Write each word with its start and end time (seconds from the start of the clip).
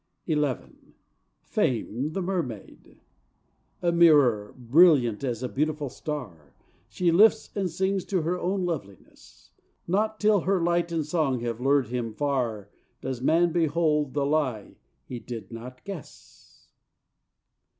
XI 0.25 0.55
Fame, 1.43 2.13
the 2.13 2.23
Mermaid 2.23 3.01
A 3.83 3.91
mirror, 3.91 4.55
brilliant 4.57 5.23
as 5.23 5.43
a 5.43 5.47
beautiful 5.47 5.89
star, 5.89 6.55
She 6.87 7.11
lifts 7.11 7.51
and 7.55 7.69
sings 7.69 8.03
to 8.05 8.23
her 8.23 8.35
own 8.35 8.65
loveliness: 8.65 9.51
Not 9.87 10.19
till 10.19 10.39
her 10.39 10.59
light 10.59 10.91
and 10.91 11.05
song 11.05 11.41
have 11.41 11.61
lured 11.61 11.89
him 11.89 12.15
far 12.15 12.71
Does 13.01 13.21
man 13.21 13.51
behold 13.51 14.15
the 14.15 14.25
lie 14.25 14.77
he 15.03 15.19
did 15.19 15.51
not 15.51 15.83
guess. 15.85 16.71